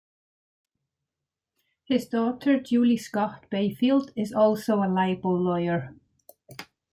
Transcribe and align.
His 1.85 2.07
daughter 2.07 2.59
Julie 2.59 2.97
Scott-Bayfield 2.97 4.11
is 4.15 4.33
also 4.33 4.77
a 4.81 4.89
libel 4.89 5.39
lawyer. 5.39 5.93